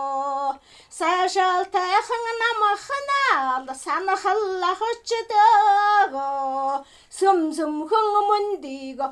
[0.90, 5.48] سجل تخن نمخنا سنخ الله حجدو
[7.10, 9.08] سمزم خن مندیگو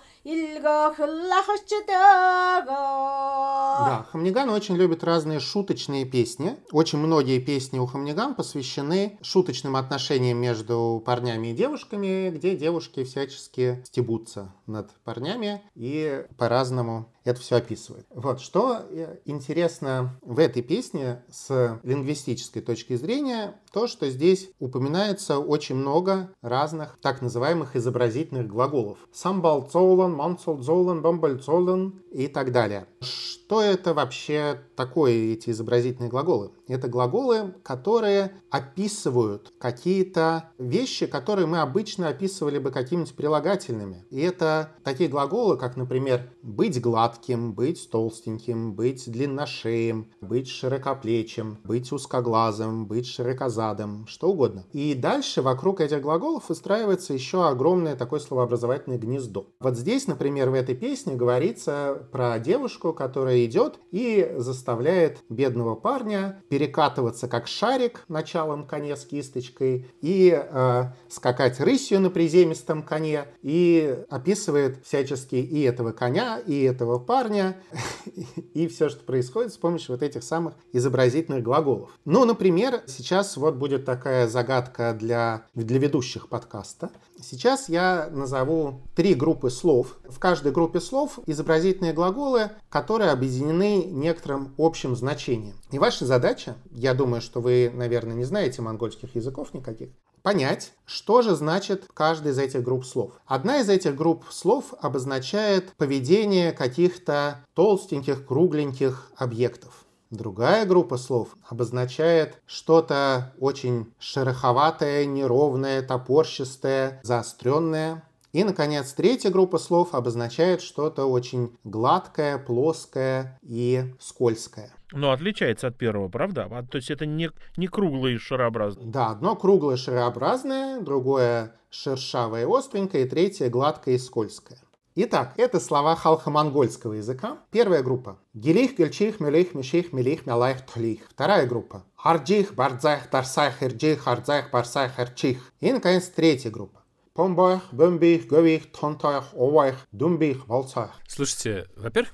[3.85, 6.57] Да, Хамниган очень любит разные шуточные песни.
[6.73, 13.81] Очень многие песни у Хамниган посвящены шуточным отношениям между парнями и девушками, где девушки всячески
[13.85, 18.05] стебутся над парнями и по-разному это все описывает.
[18.09, 25.37] Вот, что э, интересно в этой песне с лингвистической точки зрения, то, что здесь упоминается
[25.37, 28.97] очень много разных так называемых изобразительных глаголов.
[29.11, 32.87] Самбалцолан, мансолцолан, бамбальцолан и так далее.
[33.01, 36.51] Что это вообще такое, эти изобразительные глаголы?
[36.67, 44.05] Это глаголы, которые описывают какие-то вещи, которые мы обычно описывали бы какими-нибудь прилагательными.
[44.09, 51.91] И это такие глаголы, как, например, быть гладким, быть толстеньким, быть длинношеем, быть широкоплечим, быть
[51.91, 54.65] узкоглазым, быть широкозадым, что угодно.
[54.73, 59.47] И дальше вокруг этих глаголов выстраивается еще огромное такое словообразовательное гнездо.
[59.59, 66.41] Вот здесь, например, в этой песне говорится про девушку, которая идет и заставляет бедного парня
[66.49, 74.03] перекатываться как шарик началом коне с кисточкой и э, скакать рысью на приземистом коне и
[74.09, 77.57] описывает всячески и этого коня, и этого парня,
[78.53, 81.97] и все, что происходит с помощью вот этих самых изобразительных глаголов.
[82.05, 86.91] Ну, например, сейчас вот будет такая загадка для, для ведущих подкаста.
[87.19, 89.97] Сейчас я назову три группы слов.
[90.07, 95.55] В каждой группе слов изобразительные глаголы, которые объединены некоторым общим значением.
[95.71, 99.89] И ваша задача, я думаю, что вы, наверное, не знаете монгольских языков никаких,
[100.21, 103.13] понять, что же значит каждая из этих групп слов.
[103.25, 109.86] Одна из этих групп слов обозначает поведение каких-то толстеньких, кругленьких объектов.
[110.09, 118.03] Другая группа слов обозначает что-то очень шероховатое, неровное, топорщистое, заостренное.
[118.31, 124.71] И, наконец, третья группа слов обозначает что-то очень гладкое, плоское и скользкое.
[124.93, 126.47] Но отличается от первого, правда?
[126.49, 128.85] А, то есть это не, не круглое и шарообразное.
[128.85, 134.59] Да, одно круглое шарообразное, другое шершавое и остренькое, и третье гладкое и скользкое.
[134.99, 137.37] Итак, это слова халхо-монгольского языка.
[137.51, 138.17] Первая группа.
[138.33, 141.01] Гелих, гельчих, мелих, меших, мелих, мялайх, тлих.
[141.07, 141.83] Вторая группа.
[142.03, 145.53] Арджих, бардзайх, тарсайх, ирджих, арджайх, барсайх, арчих.
[145.59, 146.81] И, наконец, третья группа.
[147.13, 150.99] Помбах, бомбих, гових, тонтах, овайх, думбих, волцах.
[151.07, 152.13] Слушайте, во-первых,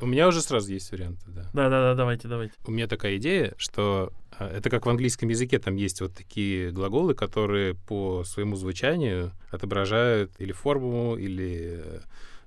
[0.00, 1.50] у меня уже сразу есть варианты, да.
[1.52, 2.54] Да-да-да, давайте, давайте.
[2.64, 7.14] У меня такая идея, что это как в английском языке, там есть вот такие глаголы,
[7.14, 12.00] которые по своему звучанию отображают или форму, или э,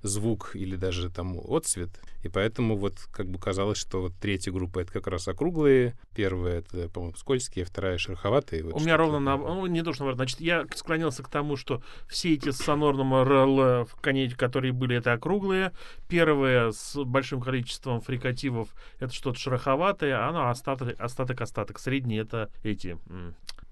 [0.06, 1.90] звук или даже там отцвет.
[2.22, 6.58] И поэтому вот как бы казалось, что вот третья группа это как раз округлые, первая
[6.58, 8.64] это, по-моему, скользкие, вторая шероховатые.
[8.64, 9.36] Вот У меня ровно на...
[9.36, 13.84] Ну, не то, что значит, я склонился к тому, что все эти с сонорным РЛ
[13.84, 15.72] в коне, которые были, это округлые.
[16.08, 21.78] Первая с большим количеством фрикативов это что-то шероховатое, а ну, остаток, остаток, остаток.
[21.78, 22.98] Средний это эти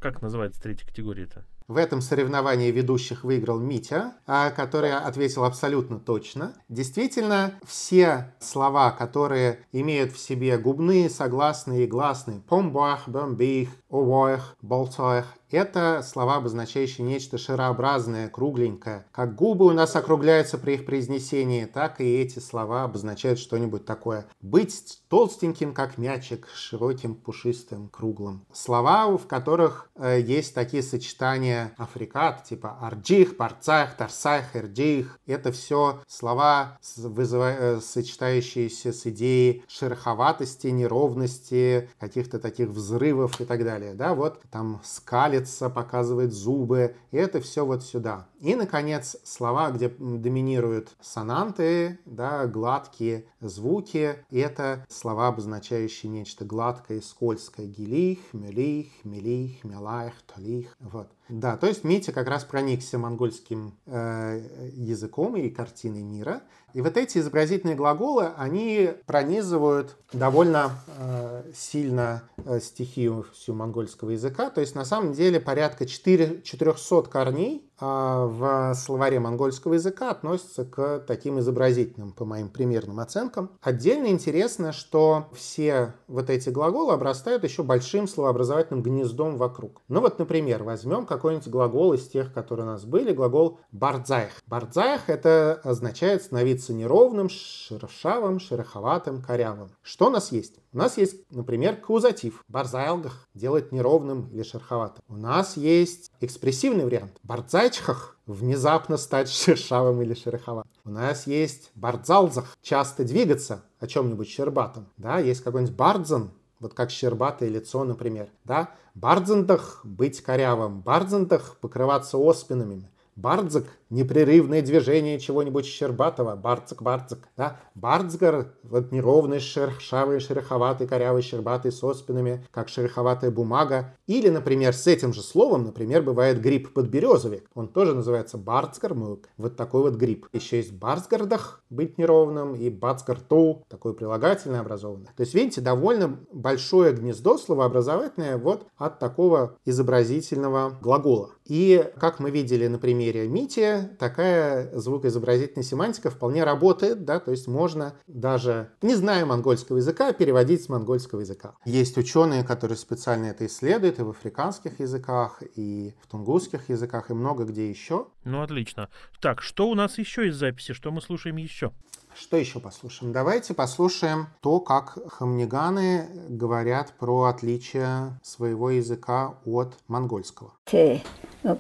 [0.05, 1.47] Как называется третья категория-то?
[1.67, 6.53] В этом соревновании ведущих выиграл Митя, а, который ответил абсолютно точно.
[6.69, 15.25] Действительно, все слова, которые имеют в себе губные, согласные и гласные, помбах, бомбих, овоих, болтоих,
[15.55, 19.07] это слова, обозначающие нечто шарообразное, кругленькое.
[19.13, 24.27] Как губы у нас округляются при их произнесении, так и эти слова обозначают что-нибудь такое.
[24.41, 28.45] Быть толстеньким, как мячик, широким, пушистым, круглым.
[28.53, 35.19] Слова, в которых э, есть такие сочетания африкат, типа арджих, парцах, тарсах, эрджих.
[35.27, 37.53] Это все слова, вызыва...
[37.53, 43.95] Э, сочетающиеся с идеей шероховатости, неровности, каких-то таких взрывов и так далее.
[43.95, 46.95] Да, вот там скалит улыбается, показывает зубы.
[47.13, 48.27] И это все вот сюда.
[48.45, 54.17] И, наконец, слова, где доминируют сонанты, да, гладкие звуки.
[54.31, 57.65] Это слова, обозначающие нечто гладкое скользкое.
[57.65, 60.77] Гилих, мелих, мелих, мелайх, толих.
[60.79, 61.09] Вот.
[61.31, 64.43] Да, то есть Митя как раз проникся монгольским э,
[64.75, 66.43] языком и картиной мира.
[66.75, 74.51] И вот эти изобразительные глаголы, они пронизывают довольно э, сильно э, стихию всю монгольского языка.
[74.51, 81.01] То есть на самом деле порядка 4, 400 корней в словаре монгольского языка относятся к
[81.01, 83.51] таким изобразительным, по моим примерным оценкам.
[83.61, 89.83] Отдельно интересно, что все вот эти глаголы обрастают еще большим словообразовательным гнездом вокруг.
[89.89, 94.33] Ну вот, например, возьмем какой-нибудь глагол из тех, которые у нас были, глагол бардзаях.
[94.47, 99.71] Бардзаях это означает становиться неровным, шершавым, шероховатым, корявым.
[99.83, 100.61] Что у нас есть?
[100.75, 102.45] У нас есть, например, каузатив.
[102.49, 105.05] Барзайлгах делать неровным или шероховатым.
[105.09, 107.13] У нас есть экспрессивный вариант.
[107.23, 110.73] Барзайчхах внезапно стать шершавым или шероховатым.
[110.85, 114.89] У нас есть бардзалзах часто двигаться о чем-нибудь щербатом.
[114.97, 118.29] Да, есть какой-нибудь бардзан, вот как щербатое лицо, например.
[118.45, 126.35] Да, бардзандах быть корявым, бардзандах покрываться оспинами, Бардзак– непрерывное движение чего-нибудь щербатого.
[126.35, 127.21] Бардзак, бардзак.
[127.37, 127.61] Да?
[127.75, 133.95] Бардзгар– вот неровный, шершавый, шероховатый, корявый, щербатый, с оспинами, как шероховатая бумага.
[134.07, 137.49] Или, например, с этим же словом, например, бывает гриб подберезовик.
[137.55, 139.29] Он тоже называется бардзгармук.
[139.37, 140.27] Вот такой вот гриб.
[140.33, 145.13] Еще есть бардзгардах– быть неровным, и бацгарту– такое прилагательное образованное.
[145.17, 151.31] То есть, видите, довольно большое гнездо словообразовательное вот от такого изобразительного глагола.
[151.45, 157.47] И, как мы видели на примере Мити, такая звукоизобразительная семантика вполне работает, да, то есть
[157.47, 161.55] можно даже, не зная монгольского языка, переводить с монгольского языка.
[161.67, 167.15] Есть ученые, которые специально это исследуют и в африканских языках, и в тунгусских языках, и
[167.15, 168.07] много где еще.
[168.25, 168.89] Ну, отлично.
[169.21, 170.73] Так, что у нас еще из записи?
[170.73, 171.73] Что мы слушаем еще?
[172.17, 173.13] Что еще послушаем?
[173.13, 180.53] Давайте послушаем то, как хамниганы говорят про отличие своего языка от монгольского.
[180.65, 181.03] Те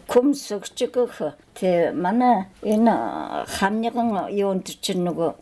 [0.09, 1.13] kumsuk chikuk
[1.55, 5.37] te mana ina хамниган юун тичнуго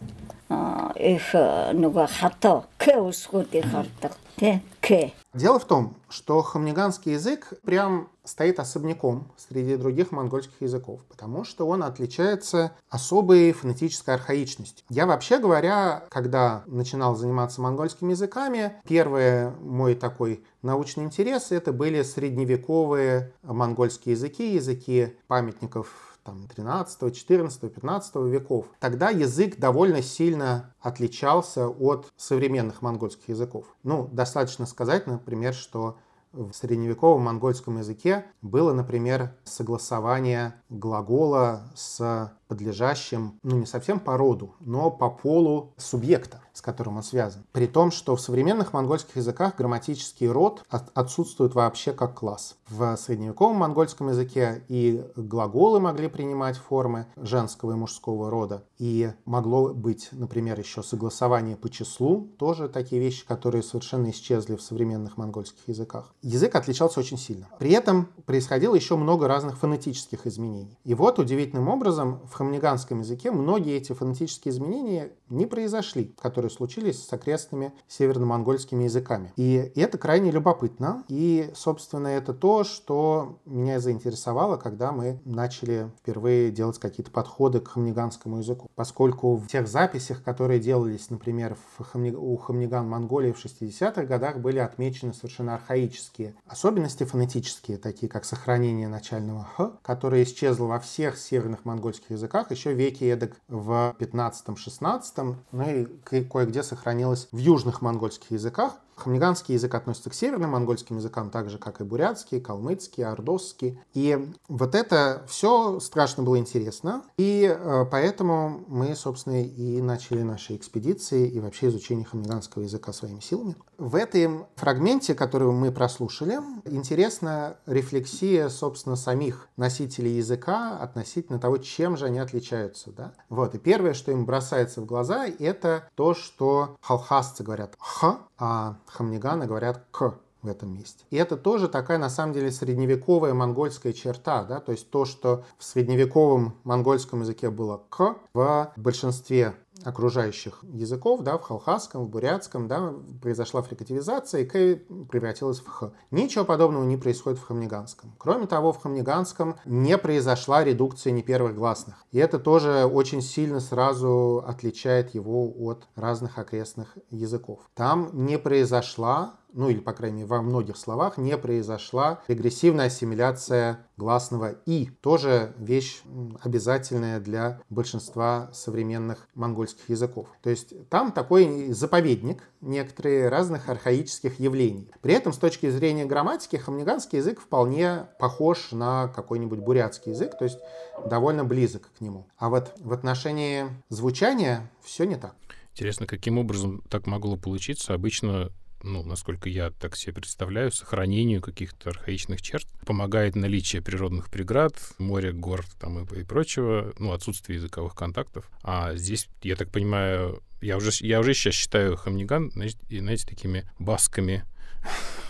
[0.96, 1.34] их
[1.72, 8.60] нуго хато к усгоди хартак те к Дело в том, что хамниганский язык прям стоит
[8.60, 14.84] особняком среди других монгольских языков, потому что он отличается особой фонетической архаичностью.
[14.90, 22.02] Я вообще говоря, когда начинал заниматься монгольскими языками, первый мой такой научный интерес это были
[22.02, 28.66] средневековые монгольские языки, языки памятников там, 13, 14, 15 веков.
[28.78, 33.66] Тогда язык довольно сильно отличался от современных монгольских языков.
[33.82, 35.96] Ну, достаточно сказать, например, что
[36.32, 44.54] в средневековом монгольском языке было, например, согласование глагола с подлежащим, ну не совсем по роду,
[44.60, 47.44] но по полу субъекта, с которым он связан.
[47.52, 52.56] При том, что в современных монгольских языках грамматический род отсутствует вообще как класс.
[52.68, 58.64] В средневековом монгольском языке и глаголы могли принимать формы женского и мужского рода.
[58.78, 64.62] И могло быть, например, еще согласование по числу, тоже такие вещи, которые совершенно исчезли в
[64.62, 66.14] современных монгольских языках.
[66.22, 67.48] Язык отличался очень сильно.
[67.58, 70.78] При этом происходило еще много разных фонетических изменений.
[70.84, 77.04] И вот удивительным образом в хамниганском языке многие эти фонетические изменения не произошли, которые случились
[77.04, 79.32] с окрестными северно-монгольскими языками.
[79.36, 81.04] И это крайне любопытно.
[81.08, 87.68] И, собственно, это то, что меня заинтересовало, когда мы начали впервые делать какие-то подходы к
[87.68, 88.70] хамниганскому языку.
[88.74, 92.10] Поскольку в тех записях, которые делались, например, в Хамни...
[92.10, 98.88] у хамниган Монголии в 60-х годах, были отмечены совершенно архаические особенности фонетические, такие как сохранение
[98.88, 105.70] начального «х», которое исчезло во всех северных монгольских языках, еще веки эдак в 15-16, ну
[105.70, 105.86] и
[106.32, 108.76] кое-где сохранилось в южных монгольских языках.
[108.96, 113.80] Хамниганский язык относится к северным монгольским языкам, так же, как и бурятский, калмыцкий, ордосский.
[113.94, 117.02] И вот это все страшно было интересно.
[117.16, 123.20] И э, поэтому мы, собственно, и начали наши экспедиции и вообще изучение хамниганского языка своими
[123.20, 123.56] силами.
[123.78, 131.96] В этом фрагменте, который мы прослушали, интересна рефлексия, собственно, самих носителей языка относительно того, чем
[131.96, 132.92] же они отличаются.
[132.92, 133.12] Да?
[133.28, 133.54] Вот.
[133.54, 139.46] И первое, что им бросается в глаза, это то, что халхасцы говорят «х», а хамниганы
[139.46, 141.04] говорят «к» в этом месте.
[141.10, 145.44] И это тоже такая, на самом деле, средневековая монгольская черта, да, то есть то, что
[145.56, 152.68] в средневековом монгольском языке было «к», в большинстве окружающих языков, да, в халхасском, в бурятском,
[152.68, 155.92] да, произошла фрикативизация, и «к» превратилась в «х».
[156.10, 158.14] Ничего подобного не происходит в хамниганском.
[158.18, 162.04] Кроме того, в хамниганском не произошла редукция не первых гласных.
[162.10, 167.60] И это тоже очень сильно сразу отличает его от разных окрестных языков.
[167.74, 173.86] Там не произошла ну или, по крайней мере, во многих словах не произошла регрессивная ассимиляция
[173.96, 174.90] гласного «и».
[175.00, 176.02] Тоже вещь
[176.42, 180.28] обязательная для большинства современных монгольских языков.
[180.42, 184.90] То есть там такой заповедник некоторые разных архаических явлений.
[185.00, 190.44] При этом с точки зрения грамматики хамниганский язык вполне похож на какой-нибудь бурятский язык, то
[190.44, 190.58] есть
[191.06, 192.26] довольно близок к нему.
[192.38, 195.34] А вот в отношении звучания все не так.
[195.72, 197.94] Интересно, каким образом так могло получиться?
[197.94, 202.66] Обычно ну, насколько я так себе представляю, сохранению каких-то архаичных черт.
[202.86, 208.50] Помогает наличие природных преград, моря, гор там и, и прочего, ну, отсутствие языковых контактов.
[208.62, 213.70] А здесь, я так понимаю, я уже, я уже сейчас считаю Хамниган, знаете, знаете такими
[213.78, 214.44] басками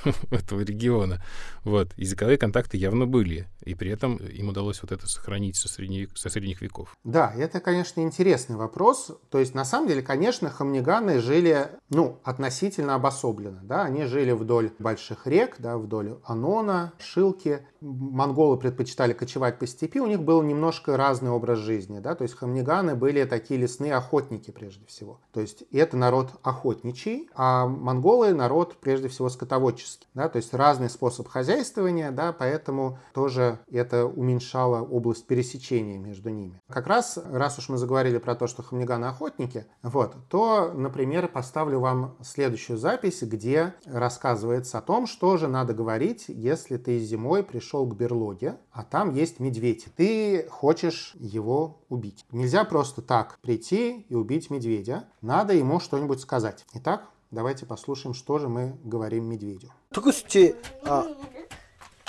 [0.30, 1.22] этого региона.
[1.64, 1.92] Вот.
[1.96, 6.28] Языковые контакты явно были, и при этом им удалось вот это сохранить со, средних, со
[6.28, 6.96] средних веков.
[7.04, 9.12] Да, это, конечно, интересный вопрос.
[9.30, 14.72] То есть, на самом деле, конечно, хамниганы жили, ну, относительно обособленно, да, они жили вдоль
[14.78, 17.66] больших рек, да, вдоль Анона, Шилки.
[17.80, 22.36] Монголы предпочитали кочевать по степи, у них был немножко разный образ жизни, да, то есть
[22.36, 25.20] хамниганы были такие лесные охотники прежде всего.
[25.32, 30.90] То есть, это народ охотничий, а монголы народ прежде всего скотоводческий, да, то есть разный
[30.90, 36.60] способ хозяйствования, да, поэтому тоже это уменьшало область пересечения между ними.
[36.68, 41.80] Как раз, раз уж мы заговорили про то, что хамниганы охотники, вот, то, например, поставлю
[41.80, 47.86] вам следующую запись, где рассказывается о том, что же надо говорить, если ты зимой пришел
[47.86, 49.86] к берлоге, а там есть медведь.
[49.96, 52.24] Ты хочешь его убить.
[52.30, 55.04] Нельзя просто так прийти и убить медведя.
[55.20, 56.64] Надо ему что-нибудь сказать.
[56.74, 59.72] Итак, Давайте послушаем, что же мы говорим медведю.
[59.90, 60.54] Төгсчи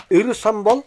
[0.10, 0.84] эр сан бол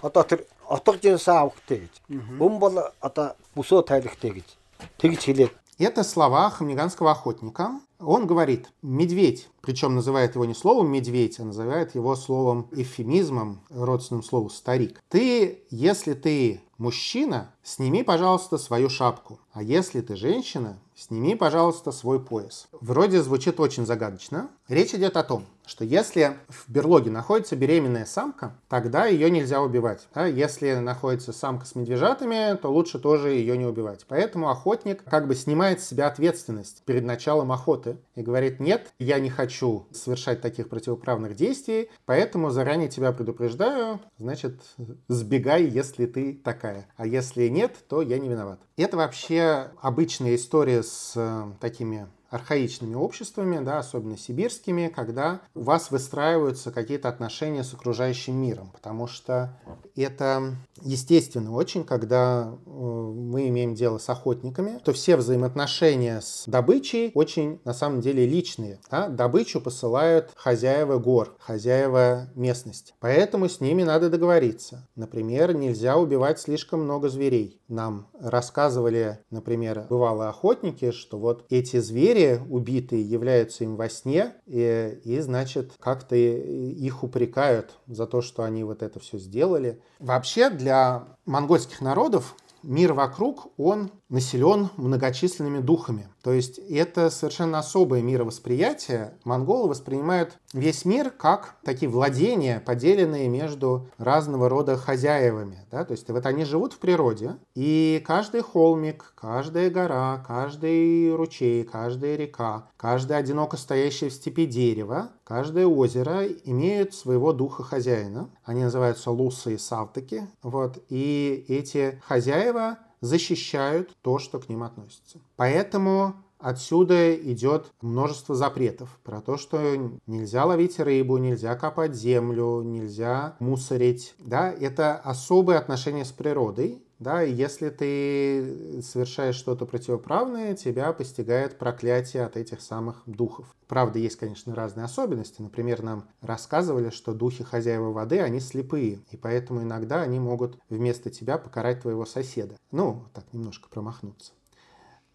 [0.00, 2.00] тэр отго жинсэн авахтэй гэж.
[2.40, 4.48] Бөм бол одоо бүсөө тайлахтэй гэж.
[4.96, 7.78] Тэгж хэлээд Это слова хамниганского охотника.
[8.00, 14.22] Он говорит «медведь», причем называет его не словом «медведь», а называет его словом эвфемизмом, родственным
[14.22, 15.02] слову «старик».
[15.10, 19.38] Ты, если ты мужчина, сними, пожалуйста, свою шапку.
[19.52, 22.68] А если ты женщина, сними, пожалуйста, свой пояс.
[22.72, 24.50] Вроде звучит очень загадочно.
[24.66, 30.08] Речь идет о том, что если в берлоге находится беременная самка, тогда ее нельзя убивать.
[30.14, 34.06] А если находится самка с медвежатами, то лучше тоже ее не убивать.
[34.08, 39.18] Поэтому охотник как бы снимает с себя ответственность перед началом охоты и говорит, нет, я
[39.18, 44.62] не хочу совершать таких противоправных действий, поэтому заранее тебя предупреждаю, значит,
[45.08, 46.86] сбегай, если ты такая.
[46.96, 48.60] А если нет, то я не виноват.
[48.76, 55.90] Это вообще обычная история с э, такими архаичными обществами, да, особенно сибирскими, когда у вас
[55.90, 59.58] выстраиваются какие-то отношения с окружающим миром, потому что
[59.94, 67.12] это естественно очень, когда э, мы имеем дело с охотниками, то все взаимоотношения с добычей
[67.14, 68.80] очень на самом деле личные.
[68.90, 69.08] Да?
[69.08, 72.94] Добычу посылают хозяева гор, хозяева местности.
[73.00, 74.86] Поэтому с ними надо договориться.
[74.96, 77.60] Например, нельзя убивать слишком много зверей.
[77.68, 82.15] Нам рассказывали, например, бывалые охотники, что вот эти звери
[82.48, 88.64] убитые являются им во сне, и, и значит, как-то их упрекают за то, что они
[88.64, 89.80] вот это все сделали.
[89.98, 96.08] Вообще для монгольских народов мир вокруг, он населен многочисленными духами.
[96.22, 99.14] То есть это совершенно особое мировосприятие.
[99.24, 105.66] Монголы воспринимают весь мир как такие владения, поделенные между разного рода хозяевами.
[105.70, 105.84] Да?
[105.84, 112.16] То есть вот они живут в природе, и каждый холмик, каждая гора, каждый ручей, каждая
[112.16, 118.30] река, каждое одиноко стоящее в степи дерево, каждое озеро имеют своего духа хозяина.
[118.44, 120.26] Они называются лусы и савтаки.
[120.42, 120.78] Вот.
[120.88, 125.18] И эти хозяева защищают то, что к ним относится.
[125.36, 129.76] Поэтому отсюда идет множество запретов про то, что
[130.06, 134.14] нельзя ловить рыбу, нельзя копать землю, нельзя мусорить.
[134.18, 141.58] Да, это особые отношения с природой, да, и если ты совершаешь что-то противоправное, тебя постигает
[141.58, 143.54] проклятие от этих самых духов.
[143.68, 145.42] Правда, есть, конечно, разные особенности.
[145.42, 151.10] Например, нам рассказывали, что духи хозяева воды, они слепые, и поэтому иногда они могут вместо
[151.10, 152.56] тебя покарать твоего соседа.
[152.70, 154.32] Ну, так немножко промахнуться,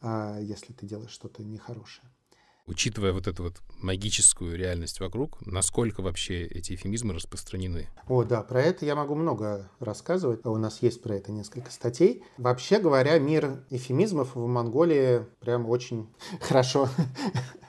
[0.01, 2.07] а, если ты делаешь что-то нехорошее
[2.67, 7.89] учитывая вот эту вот магическую реальность вокруг, насколько вообще эти эфемизмы распространены?
[8.07, 10.45] О, да, про это я могу много рассказывать.
[10.45, 12.23] У нас есть про это несколько статей.
[12.37, 16.09] Вообще говоря, мир эфемизмов в Монголии прям очень
[16.41, 16.89] хорошо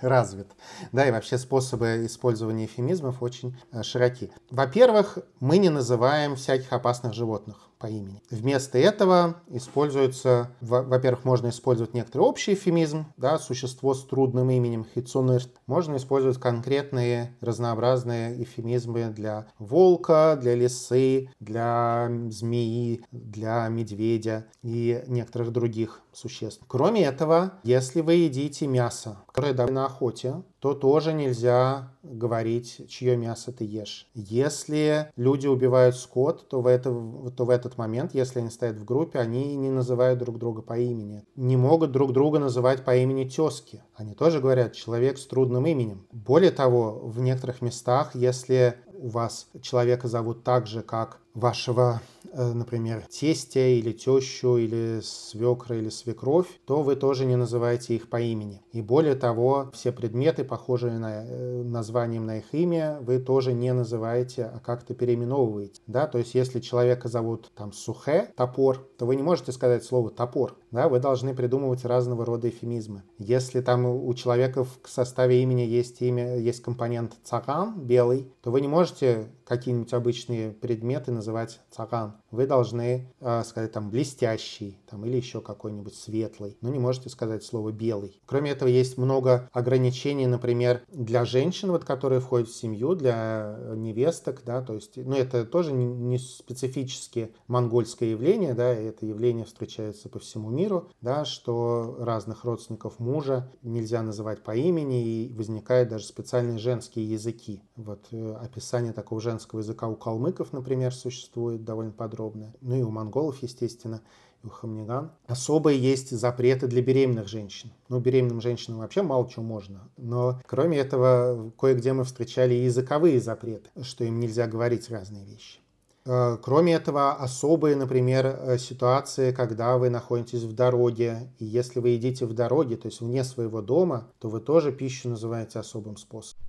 [0.01, 0.49] развит.
[0.93, 4.31] Да, и вообще способы использования эфемизмов очень э, широки.
[4.51, 8.23] Во-первых, мы не называем всяких опасных животных по имени.
[8.31, 15.51] Вместо этого используется, во-первых, можно использовать некоторый общий эфемизм, да, существо с трудным именем хитсунырт.
[15.67, 25.51] Можно использовать конкретные разнообразные эфемизмы для волка, для лисы, для змеи, для медведя и некоторых
[25.51, 26.63] других существ.
[26.69, 33.17] Кроме этого, если вы едите мясо, которое дали на охоте, то тоже нельзя говорить, чье
[33.17, 34.07] мясо ты ешь.
[34.15, 36.91] Если люди убивают скот, то в, это,
[37.35, 40.79] то в этот момент, если они стоят в группе, они не называют друг друга по
[40.79, 41.25] имени.
[41.35, 43.83] Не могут друг друга называть по имени тески.
[43.95, 46.07] Они тоже говорят «человек с трудным именем».
[46.13, 52.01] Более того, в некоторых местах, если у вас человека зовут так же, как вашего,
[52.33, 58.09] э, например, тестя или тещу, или свекра, или свекровь, то вы тоже не называете их
[58.09, 58.61] по имени.
[58.73, 63.73] И более того, все предметы, похожие на э, названием на их имя, вы тоже не
[63.73, 65.81] называете, а как-то переименовываете.
[65.87, 66.07] Да?
[66.07, 70.57] То есть, если человека зовут там Сухе, топор, то вы не можете сказать слово топор.
[70.71, 70.89] Да?
[70.89, 73.03] Вы должны придумывать разного рода эфемизмы.
[73.19, 78.61] Если там у человека в составе имени есть имя, есть компонент цаган, белый, то вы
[78.61, 81.22] не можете какие-нибудь обычные предметы называть
[81.71, 82.22] цаган.
[82.33, 87.45] Вы должны э, сказать там блестящий там, или еще какой-нибудь светлый, но не можете сказать
[87.45, 88.19] слово белый.
[88.25, 94.43] Кроме этого, есть много ограничений, например, для женщин, вот, которые входят в семью, для невесток,
[94.47, 100.19] да, то есть, ну, это тоже не, специфически монгольское явление, да, это явление встречается по
[100.19, 106.59] всему миру, да, что разных родственников мужа нельзя называть по имени, и возникают даже специальные
[106.59, 107.63] женские языки.
[107.77, 112.55] Вот э, описание такого женского языка у калмыков, например, существует довольно подробное.
[112.61, 114.01] Ну и у монголов, естественно,
[114.43, 115.11] и у хамниган.
[115.27, 117.71] Особые есть запреты для беременных женщин.
[117.89, 119.89] Ну, беременным женщинам вообще мало чего можно.
[119.97, 125.59] Но кроме этого, кое-где мы встречали языковые запреты, что им нельзя говорить разные вещи.
[126.05, 131.91] Э, кроме этого, особые, например, э, ситуации, когда вы находитесь в дороге, и если вы
[131.91, 136.43] едите в дороге, то есть вне своего дома, то вы тоже пищу называете особым способом.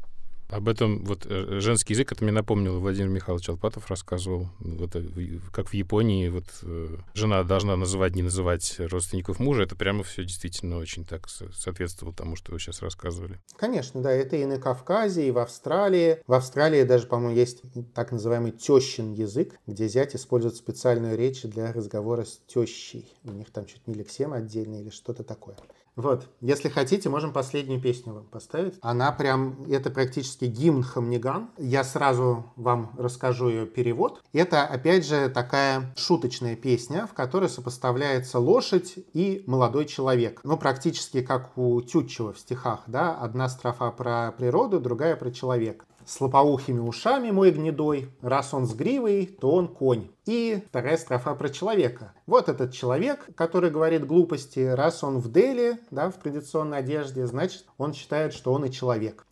[0.50, 5.39] Об этом вот э, женский язык, это мне напомнил Владимир Михайлович Алпатов рассказывал, вот, э,
[5.52, 10.24] как в Японии вот э, жена должна называть, не называть родственников мужа, это прямо все
[10.24, 13.39] действительно очень так соответствовало тому, что вы сейчас рассказывали.
[13.56, 16.20] Конечно, да, это и на Кавказе, и в Австралии.
[16.28, 17.62] В Австралии даже, по-моему, есть
[17.94, 23.12] так называемый тещин язык, где зять использует специальную речь для разговора с тещей.
[23.24, 25.56] У них там чуть не лексема отдельная или что-то такое.
[25.96, 28.76] Вот, если хотите, можем последнюю песню вам поставить.
[28.82, 31.52] Она прям, это практически гимн Хамниган.
[31.58, 34.22] Я сразу вам расскажу ее перевод.
[34.34, 40.41] Это, опять же, такая шуточная песня, в которой сопоставляется лошадь и молодой человек.
[40.44, 45.86] Ну, практически как у Тютчева в стихах, да, одна строфа про природу, другая про человека
[46.06, 50.10] с лопоухими ушами мой гнедой, раз он с гривой, то он конь.
[50.26, 52.14] И вторая строфа про человека.
[52.26, 57.66] Вот этот человек, который говорит глупости, раз он в Дели, да, в традиционной одежде, значит,
[57.78, 59.26] он считает, что он и человек.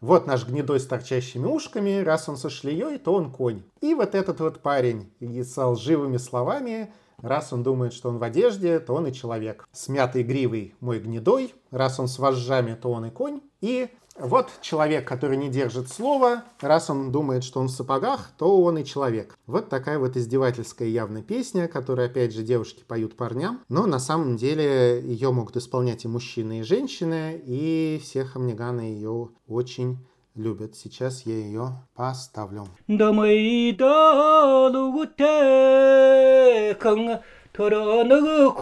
[0.00, 3.62] Вот наш гнедой с торчащими ушками, раз он со шлеей, то он конь.
[3.80, 8.22] И вот этот вот парень и с лживыми словами, раз он думает, что он в
[8.22, 9.66] одежде, то он и человек.
[9.72, 13.40] Смятый гривый мой гнедой, раз он с вожжами, то он и конь.
[13.62, 13.88] И
[14.18, 18.78] вот человек, который не держит слова, раз он думает, что он в сапогах, то он
[18.78, 19.38] и человек.
[19.46, 24.36] Вот такая вот издевательская явная песня, которую, опять же, девушки поют парням, но на самом
[24.36, 29.98] деле ее могут исполнять и мужчины, и женщины, и все хамниганы ее очень
[30.34, 30.76] любят.
[30.76, 32.66] Сейчас я ее поставлю.
[37.56, 38.60] 털어넣고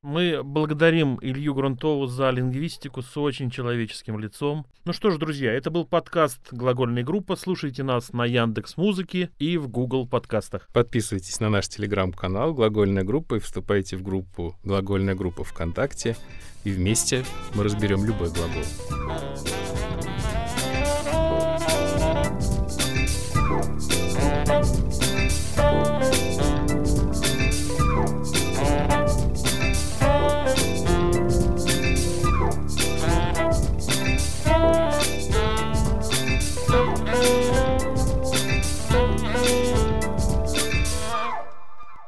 [0.05, 4.67] Мы благодарим Илью Грунтову за лингвистику с очень человеческим лицом.
[4.85, 7.37] Ну что ж, друзья, это был подкаст «Глагольная группа».
[7.37, 10.69] Слушайте нас на Яндекс Музыке и в Google подкастах.
[10.75, 16.19] Подписывайтесь на наш телеграм-канал «Глагольная группа» и вступайте в группу «Глагольная группа ВКонтакте».
[16.65, 17.25] И вместе
[17.55, 18.63] мы разберем любой глагол.